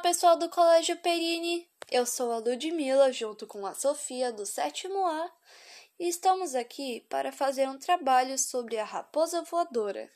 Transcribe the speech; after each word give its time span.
pessoal 0.00 0.38
do 0.38 0.48
Colégio 0.48 0.96
Perini. 0.96 1.68
Eu 1.90 2.06
sou 2.06 2.32
a 2.32 2.38
Ludmilla, 2.38 3.12
junto 3.12 3.46
com 3.46 3.66
a 3.66 3.74
Sofia, 3.74 4.32
do 4.32 4.46
sétimo 4.46 5.06
A, 5.06 5.30
e 5.98 6.08
estamos 6.08 6.54
aqui 6.54 7.02
para 7.10 7.30
fazer 7.30 7.68
um 7.68 7.78
trabalho 7.78 8.38
sobre 8.38 8.78
a 8.78 8.84
raposa 8.84 9.42
voadora, 9.42 10.10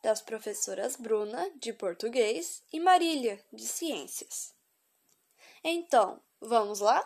das 0.00 0.22
professoras 0.22 0.94
Bruna, 0.94 1.50
de 1.56 1.72
português, 1.72 2.62
e 2.72 2.78
Marília, 2.78 3.44
de 3.52 3.66
ciências. 3.66 4.54
Então, 5.64 6.22
vamos 6.40 6.78
lá? 6.78 7.04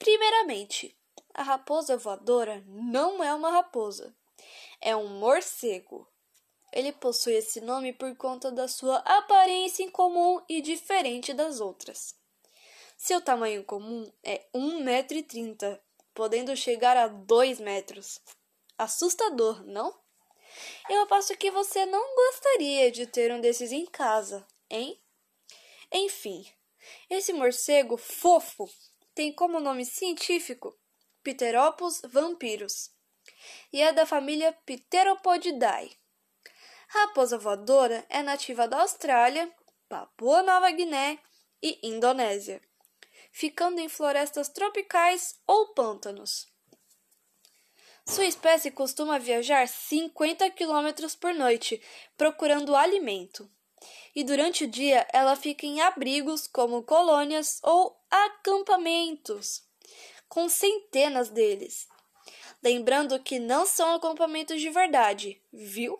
Primeiramente, 0.00 0.98
a 1.32 1.44
raposa 1.44 1.96
voadora 1.96 2.64
não 2.66 3.22
é 3.22 3.32
uma 3.32 3.52
raposa, 3.52 4.12
é 4.80 4.96
um 4.96 5.06
morcego. 5.20 6.11
Ele 6.72 6.92
possui 6.92 7.34
esse 7.34 7.60
nome 7.60 7.92
por 7.92 8.16
conta 8.16 8.50
da 8.50 8.66
sua 8.66 8.96
aparência 8.98 9.82
incomum 9.82 10.42
e 10.48 10.62
diferente 10.62 11.34
das 11.34 11.60
outras. 11.60 12.14
Seu 12.96 13.20
tamanho 13.20 13.62
comum 13.64 14.10
é 14.22 14.46
1,30m, 14.54 15.78
podendo 16.14 16.56
chegar 16.56 16.96
a 16.96 17.08
2 17.08 17.60
metros. 17.60 18.20
Assustador, 18.78 19.64
não? 19.66 19.94
Eu 20.88 21.02
aposto 21.02 21.36
que 21.36 21.50
você 21.50 21.84
não 21.84 22.14
gostaria 22.14 22.90
de 22.90 23.06
ter 23.06 23.32
um 23.32 23.40
desses 23.40 23.72
em 23.72 23.86
casa, 23.86 24.46
hein? 24.70 25.00
Enfim, 25.90 26.46
esse 27.10 27.32
morcego 27.32 27.96
fofo 27.96 28.68
tem 29.14 29.32
como 29.32 29.60
nome 29.60 29.84
científico 29.84 30.78
Pteropus 31.22 32.00
vampirus 32.04 32.90
e 33.72 33.80
é 33.80 33.92
da 33.92 34.06
família 34.06 34.52
Pteropodidae. 34.64 36.01
Raposa 36.94 37.38
voadora 37.38 38.04
é 38.10 38.22
nativa 38.22 38.68
da 38.68 38.82
Austrália, 38.82 39.50
Papua 39.88 40.42
Nova 40.42 40.70
Guiné 40.70 41.18
e 41.62 41.78
Indonésia, 41.82 42.60
ficando 43.32 43.80
em 43.80 43.88
florestas 43.88 44.50
tropicais 44.50 45.40
ou 45.46 45.68
pântanos. 45.68 46.46
Sua 48.06 48.26
espécie 48.26 48.70
costuma 48.70 49.18
viajar 49.18 49.66
50 49.66 50.50
km 50.50 51.16
por 51.18 51.32
noite 51.32 51.82
procurando 52.14 52.76
alimento. 52.76 53.50
E 54.14 54.22
durante 54.22 54.64
o 54.64 54.68
dia 54.68 55.08
ela 55.14 55.34
fica 55.34 55.64
em 55.64 55.80
abrigos 55.80 56.46
como 56.46 56.82
colônias 56.82 57.58
ou 57.62 57.98
acampamentos, 58.10 59.64
com 60.28 60.46
centenas 60.46 61.30
deles. 61.30 61.88
Lembrando 62.62 63.18
que 63.18 63.38
não 63.38 63.64
são 63.64 63.94
acampamentos 63.94 64.60
de 64.60 64.68
verdade, 64.68 65.42
viu? 65.50 65.98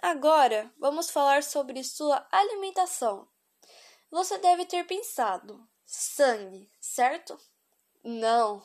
Agora 0.00 0.72
vamos 0.78 1.10
falar 1.10 1.42
sobre 1.42 1.82
sua 1.82 2.24
alimentação. 2.30 3.28
Você 4.08 4.38
deve 4.38 4.64
ter 4.64 4.86
pensado: 4.86 5.68
sangue, 5.84 6.70
certo? 6.80 7.36
Não, 8.04 8.64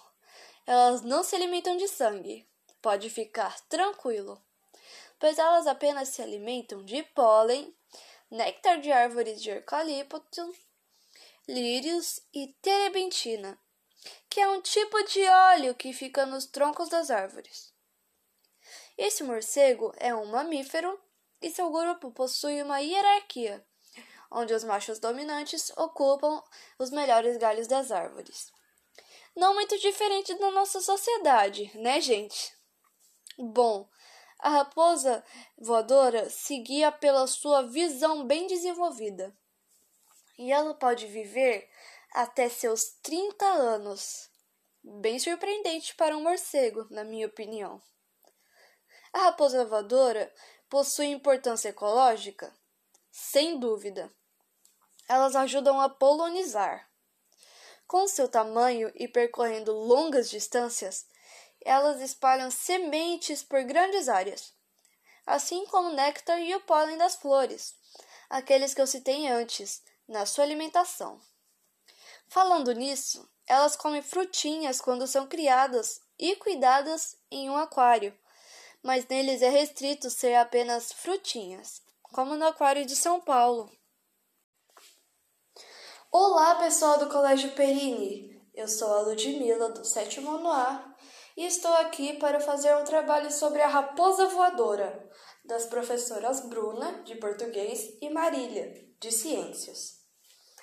elas 0.68 1.02
não 1.02 1.24
se 1.24 1.36
alimentam 1.36 1.76
de 1.76 1.88
sangue. 1.88 2.48
Pode 2.84 3.10
ficar 3.10 3.60
tranquilo, 3.62 4.40
pois 5.20 5.40
elas 5.40 5.66
apenas 5.66 6.10
se 6.10 6.22
alimentam 6.22 6.86
de 6.86 7.02
pólen, 7.02 7.76
néctar 8.30 8.80
de 8.80 8.92
árvores 8.92 9.42
de 9.42 9.50
eucalipto, 9.50 10.56
lírios 11.48 12.22
e 12.32 12.48
terebentina, 12.62 13.58
que 14.30 14.40
é 14.40 14.48
um 14.48 14.62
tipo 14.62 15.02
de 15.06 15.28
óleo 15.28 15.74
que 15.74 15.94
fica 15.94 16.28
nos 16.28 16.46
troncos 16.46 16.90
das 16.90 17.10
árvores. 17.10 17.74
Esse 18.96 19.24
morcego 19.24 19.92
é 19.98 20.14
um 20.14 20.26
mamífero 20.26 21.02
e 21.44 21.52
seu 21.52 21.70
grupo 21.70 22.10
possui 22.12 22.64
uma 22.64 22.80
hierarquia, 22.80 23.64
onde 24.32 24.54
os 24.54 24.64
machos 24.64 24.98
dominantes 24.98 25.72
ocupam 25.78 26.42
os 26.80 26.90
melhores 26.90 27.38
galhos 27.38 27.68
das 27.68 27.92
árvores. 27.92 28.52
Não 29.36 29.54
muito 29.54 29.78
diferente 29.78 30.34
da 30.36 30.50
nossa 30.52 30.80
sociedade, 30.80 31.70
né, 31.76 32.00
gente? 32.00 32.56
Bom, 33.38 33.90
a 34.40 34.50
raposa 34.50 35.24
voadora 35.58 36.30
se 36.30 36.58
guia 36.60 36.92
pela 36.92 37.28
sua 37.28 37.64
visão 37.64 38.26
bem 38.26 38.48
desenvolvida. 38.48 39.36
E 40.38 40.52
ela 40.52 40.74
pode 40.74 41.08
viver 41.08 41.70
até 42.14 42.48
seus 42.48 42.86
30 43.02 43.46
anos. 43.46 44.30
Bem 44.84 45.18
surpreendente 45.20 45.96
para 45.96 46.16
um 46.16 46.22
morcego, 46.22 46.88
na 46.90 47.04
minha 47.04 47.28
opinião. 47.28 47.82
A 49.14 49.20
raposa 49.20 49.66
voadora 49.66 50.34
possui 50.74 51.06
importância 51.06 51.70
ecológica? 51.70 52.52
Sem 53.12 53.60
dúvida. 53.60 54.12
Elas 55.08 55.36
ajudam 55.36 55.80
a 55.80 55.88
polonizar. 55.88 56.90
Com 57.86 58.08
seu 58.08 58.28
tamanho 58.28 58.92
e 58.96 59.08
percorrendo 59.08 59.72
longas 59.72 60.32
distâncias, 60.32 61.06
elas 61.64 62.02
espalham 62.02 62.50
sementes 62.50 63.44
por 63.44 63.64
grandes 63.64 64.10
áreas, 64.10 64.52
assim 65.28 65.64
como 65.68 65.90
o 65.90 65.94
néctar 65.94 66.40
e 66.40 66.56
o 66.56 66.62
pólen 66.62 66.98
das 66.98 67.18
flores, 67.18 67.76
aqueles 68.28 68.74
que 68.74 68.82
eu 68.82 68.88
citei 68.88 69.28
antes, 69.28 69.84
na 70.08 70.26
sua 70.26 70.44
alimentação. 70.44 71.22
Falando 72.28 72.74
nisso, 72.74 73.30
elas 73.46 73.76
comem 73.76 74.02
frutinhas 74.02 74.82
quando 74.82 75.06
são 75.06 75.28
criadas 75.28 76.02
e 76.18 76.36
cuidadas 76.38 77.16
em 77.30 77.48
um 77.48 77.58
aquário, 77.58 78.18
mas 78.84 79.08
neles 79.08 79.42
é 79.42 79.50
restrito 79.50 80.10
ser 80.10 80.36
apenas 80.36 80.92
frutinhas, 80.92 81.82
como 82.02 82.36
no 82.36 82.46
Aquário 82.46 82.86
de 82.86 82.96
São 82.96 83.22
Paulo. 83.22 83.72
Olá, 86.12 86.56
pessoal 86.56 87.00
do 87.00 87.08
Colégio 87.08 87.54
Perini! 87.54 88.34
Eu 88.54 88.68
sou 88.68 88.94
a 88.94 89.02
Ludmilla, 89.02 89.70
do 89.70 89.84
sétimo 89.86 90.36
ano 90.36 90.52
A, 90.52 90.96
e 91.36 91.46
estou 91.46 91.74
aqui 91.76 92.20
para 92.20 92.40
fazer 92.40 92.76
um 92.76 92.84
trabalho 92.84 93.32
sobre 93.32 93.62
a 93.62 93.68
raposa 93.68 94.28
voadora, 94.28 95.10
das 95.46 95.66
professoras 95.66 96.42
Bruna, 96.42 97.02
de 97.04 97.16
português, 97.16 97.98
e 98.02 98.10
Marília, 98.10 98.72
de 99.00 99.12
ciências. 99.12 100.04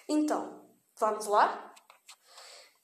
Então, 0.06 0.68
vamos 0.98 1.26
lá? 1.26 1.74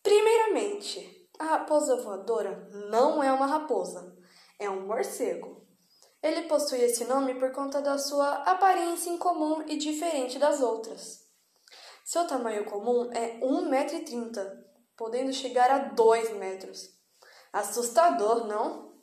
Primeiramente, 0.03 1.29
a 1.39 1.45
raposa 1.45 2.03
voadora 2.03 2.69
não 2.91 3.23
é 3.23 3.31
uma 3.31 3.47
raposa, 3.47 4.17
é 4.59 4.69
um 4.69 4.87
morcego. 4.87 5.67
Ele 6.23 6.43
possui 6.43 6.81
esse 6.81 7.05
nome 7.05 7.35
por 7.35 7.53
conta 7.53 7.81
da 7.81 7.99
sua 7.99 8.43
aparência 8.43 9.11
incomum 9.11 9.65
e 9.67 9.77
diferente 9.77 10.39
das 10.39 10.61
outras. 10.61 11.27
Seu 12.05 12.27
tamanho 12.27 12.65
comum 12.65 13.11
é 13.13 13.39
1,30m, 13.41 14.65
podendo 14.97 15.33
chegar 15.33 15.71
a 15.71 15.79
2 15.79 16.37
metros. 16.37 16.89
Assustador, 17.53 18.47
não? 18.47 18.95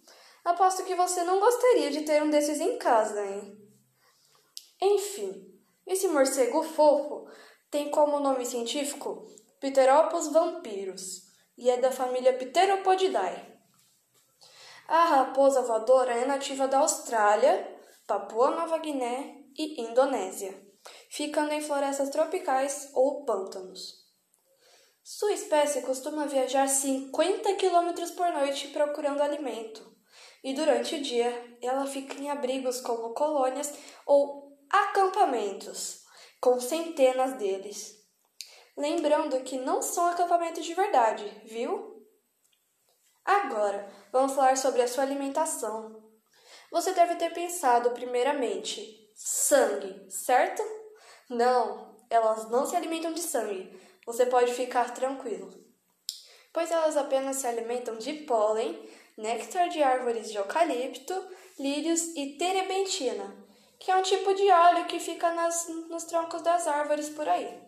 Aposto 0.43 0.83
que 0.83 0.95
você 0.95 1.23
não 1.23 1.39
gostaria 1.39 1.91
de 1.91 2.01
ter 2.01 2.21
um 2.21 2.29
desses 2.29 2.59
em 2.59 2.77
casa, 2.77 3.25
hein? 3.25 3.57
Enfim, 4.81 5.53
esse 5.87 6.07
morcego 6.07 6.61
fofo 6.63 7.29
tem 7.71 7.89
como 7.89 8.19
nome 8.19 8.45
científico 8.45 9.25
Pteropus 9.59 10.27
vampirus 10.27 11.23
e 11.57 11.69
é 11.69 11.77
da 11.77 11.91
família 11.91 12.33
Pteropodidae. 12.33 13.52
A 14.87 15.05
raposa 15.05 15.61
voadora 15.61 16.13
é 16.13 16.25
nativa 16.25 16.67
da 16.67 16.79
Austrália, 16.79 17.79
Papua 18.05 18.51
Nova 18.51 18.77
Guiné 18.79 19.43
e 19.57 19.81
Indonésia, 19.81 20.61
ficando 21.09 21.53
em 21.53 21.61
florestas 21.61 22.09
tropicais 22.09 22.91
ou 22.93 23.23
pântanos. 23.23 24.03
Sua 25.01 25.31
espécie 25.31 25.81
costuma 25.83 26.25
viajar 26.25 26.67
50 26.67 27.55
km 27.55 28.13
por 28.15 28.31
noite 28.33 28.67
procurando 28.69 29.21
alimento, 29.21 29.95
e 30.43 30.53
durante 30.53 30.95
o 30.95 31.01
dia 31.01 31.57
ela 31.61 31.85
fica 31.85 32.19
em 32.21 32.29
abrigos 32.29 32.81
como 32.81 33.13
colônias 33.13 33.73
ou 34.05 34.57
acampamentos, 34.69 36.01
com 36.41 36.59
centenas 36.59 37.37
deles. 37.37 38.03
Lembrando 38.75 39.39
que 39.43 39.57
não 39.57 39.81
são 39.81 40.07
acampamentos 40.07 40.65
de 40.65 40.73
verdade, 40.73 41.41
viu? 41.45 41.92
Agora, 43.25 43.89
vamos 44.11 44.33
falar 44.33 44.57
sobre 44.57 44.81
a 44.81 44.87
sua 44.87 45.03
alimentação. 45.03 46.03
Você 46.71 46.91
deve 46.91 47.15
ter 47.15 47.31
pensado, 47.33 47.91
primeiramente, 47.91 49.11
sangue, 49.15 50.09
certo? 50.09 50.61
Não, 51.29 51.95
elas 52.09 52.49
não 52.49 52.65
se 52.65 52.75
alimentam 52.75 53.13
de 53.13 53.21
sangue. 53.21 53.79
Você 54.05 54.25
pode 54.25 54.53
ficar 54.53 54.93
tranquilo. 54.93 55.49
Pois 56.51 56.69
elas 56.69 56.97
apenas 56.97 57.37
se 57.37 57.47
alimentam 57.47 57.97
de 57.97 58.13
pólen, 58.25 58.89
néctar 59.17 59.69
de 59.69 59.81
árvores 59.81 60.29
de 60.29 60.37
eucalipto, 60.37 61.13
lírios 61.57 62.01
e 62.15 62.37
terebentina, 62.37 63.35
que 63.79 63.89
é 63.89 63.95
um 63.95 64.01
tipo 64.03 64.33
de 64.33 64.51
óleo 64.51 64.85
que 64.85 64.99
fica 64.99 65.31
nas, 65.31 65.67
nos 65.89 66.03
troncos 66.03 66.41
das 66.41 66.67
árvores 66.67 67.09
por 67.09 67.27
aí. 67.29 67.61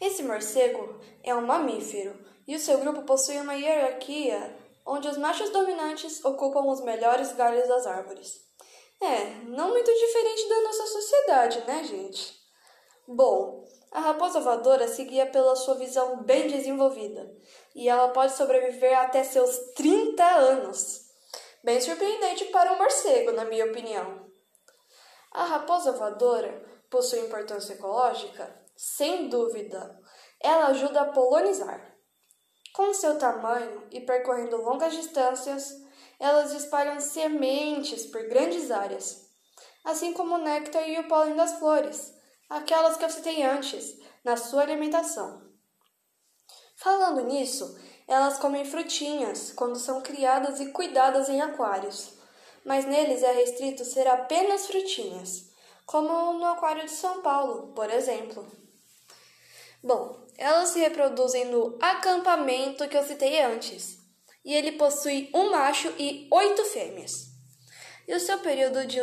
Esse 0.00 0.22
morcego 0.22 0.98
é 1.22 1.34
um 1.34 1.44
mamífero 1.44 2.16
e 2.48 2.56
o 2.56 2.58
seu 2.58 2.78
grupo 2.78 3.02
possui 3.02 3.38
uma 3.38 3.54
hierarquia 3.54 4.56
onde 4.86 5.06
os 5.06 5.18
machos 5.18 5.50
dominantes 5.50 6.24
ocupam 6.24 6.64
os 6.64 6.80
melhores 6.80 7.32
galhos 7.34 7.68
das 7.68 7.86
árvores. 7.86 8.40
É, 9.00 9.44
não 9.44 9.68
muito 9.68 9.92
diferente 9.92 10.48
da 10.48 10.62
nossa 10.62 10.86
sociedade, 10.86 11.60
né, 11.66 11.84
gente? 11.84 12.40
Bom, 13.06 13.68
a 13.92 14.00
raposa 14.00 14.40
voadora 14.40 14.88
seguia 14.88 15.26
pela 15.26 15.54
sua 15.56 15.74
visão 15.74 16.22
bem 16.22 16.48
desenvolvida 16.48 17.30
e 17.74 17.86
ela 17.86 18.08
pode 18.08 18.32
sobreviver 18.32 18.98
até 18.98 19.22
seus 19.22 19.56
30 19.74 20.24
anos. 20.24 21.06
Bem 21.62 21.80
surpreendente 21.82 22.46
para 22.46 22.72
um 22.72 22.78
morcego, 22.78 23.32
na 23.32 23.44
minha 23.44 23.66
opinião. 23.66 24.26
A 25.32 25.44
raposa 25.44 25.92
voadora 25.92 26.64
possui 26.88 27.20
importância 27.20 27.74
ecológica? 27.74 28.58
Sem 28.74 29.28
dúvida. 29.28 30.00
Ela 30.40 30.68
ajuda 30.68 31.02
a 31.02 31.12
polonizar. 31.12 31.97
Com 32.78 32.94
seu 32.94 33.18
tamanho 33.18 33.88
e 33.90 34.00
percorrendo 34.00 34.56
longas 34.62 34.94
distâncias, 34.94 35.82
elas 36.16 36.52
espalham 36.52 37.00
sementes 37.00 38.06
por 38.06 38.22
grandes 38.28 38.70
áreas, 38.70 39.28
assim 39.84 40.12
como 40.12 40.36
o 40.36 40.38
néctar 40.38 40.88
e 40.88 40.96
o 40.96 41.08
pólen 41.08 41.34
das 41.34 41.58
flores, 41.58 42.14
aquelas 42.48 42.96
que 42.96 43.04
eu 43.04 43.10
citei 43.10 43.42
antes, 43.42 43.98
na 44.24 44.36
sua 44.36 44.62
alimentação. 44.62 45.42
Falando 46.76 47.24
nisso, 47.24 47.76
elas 48.06 48.38
comem 48.38 48.64
frutinhas 48.64 49.52
quando 49.52 49.76
são 49.76 50.00
criadas 50.00 50.60
e 50.60 50.70
cuidadas 50.70 51.28
em 51.28 51.40
aquários, 51.40 52.12
mas 52.64 52.84
neles 52.84 53.24
é 53.24 53.32
restrito 53.32 53.84
ser 53.84 54.06
apenas 54.06 54.68
frutinhas, 54.68 55.50
como 55.84 56.34
no 56.34 56.46
aquário 56.46 56.84
de 56.84 56.92
São 56.92 57.22
Paulo, 57.22 57.72
por 57.74 57.90
exemplo. 57.90 58.67
Bom, 59.82 60.26
elas 60.36 60.70
se 60.70 60.80
reproduzem 60.80 61.46
no 61.46 61.78
acampamento 61.80 62.88
que 62.88 62.96
eu 62.96 63.04
citei 63.04 63.42
antes, 63.42 63.98
e 64.44 64.54
ele 64.54 64.72
possui 64.72 65.30
um 65.34 65.50
macho 65.50 65.92
e 65.98 66.26
oito 66.30 66.64
fêmeas. 66.64 67.28
E 68.06 68.14
o 68.14 68.20
seu 68.20 68.38
período 68.38 68.86
de 68.86 68.98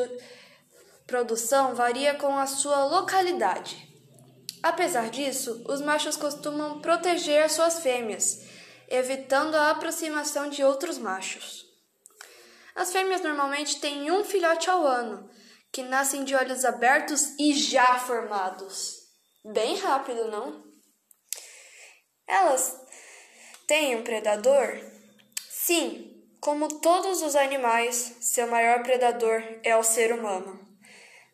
produção 1.05 1.75
varia 1.75 2.15
com 2.15 2.37
a 2.37 2.47
sua 2.47 2.85
localidade. 2.85 3.87
Apesar 4.63 5.09
disso, 5.09 5.63
os 5.69 5.79
machos 5.79 6.17
costumam 6.17 6.81
proteger 6.81 7.49
suas 7.49 7.79
fêmeas, 7.79 8.41
evitando 8.89 9.55
a 9.55 9.69
aproximação 9.69 10.49
de 10.49 10.63
outros 10.63 10.97
machos. 10.97 11.65
As 12.73 12.91
fêmeas 12.91 13.21
normalmente 13.21 13.79
têm 13.79 14.11
um 14.11 14.23
filhote 14.23 14.69
ao 14.69 14.85
ano, 14.85 15.29
que 15.71 15.83
nascem 15.83 16.23
de 16.23 16.35
olhos 16.35 16.65
abertos 16.65 17.37
e 17.39 17.53
já 17.53 17.99
formados. 17.99 19.04
Bem 19.53 19.75
rápido, 19.75 20.31
não? 20.31 20.63
Elas 22.27 22.81
têm 23.67 23.95
um 23.95 24.01
predador? 24.01 24.81
Sim, 25.47 26.19
como 26.41 26.79
todos 26.79 27.21
os 27.21 27.35
animais, 27.35 28.17
seu 28.21 28.47
maior 28.47 28.81
predador 28.81 29.43
é 29.61 29.77
o 29.77 29.83
ser 29.83 30.11
humano, 30.11 30.59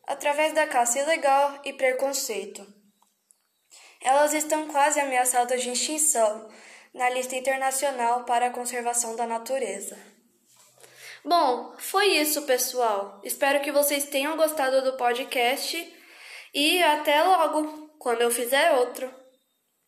através 0.06 0.54
da 0.54 0.68
caça 0.68 1.00
ilegal 1.00 1.62
e 1.64 1.72
preconceito. 1.72 2.68
Elas 4.02 4.34
estão 4.34 4.68
quase 4.68 5.00
ameaçadas 5.00 5.64
de 5.64 5.70
extinção 5.70 6.50
na 6.94 7.10
lista 7.12 7.38
internacional 7.38 8.26
para 8.26 8.48
a 8.48 8.52
conservação 8.52 9.16
da 9.16 9.26
natureza. 9.26 9.98
Bom, 11.24 11.78
foi 11.78 12.08
isso, 12.18 12.42
pessoal. 12.42 13.22
Espero 13.24 13.62
que 13.62 13.72
vocês 13.72 14.04
tenham 14.04 14.36
gostado 14.36 14.82
do 14.82 14.98
podcast 14.98 15.98
e 16.54 16.84
até 16.84 17.24
logo, 17.24 17.81
quando 18.02 18.22
eu 18.22 18.32
fizer 18.32 18.72
outro. 18.80 19.21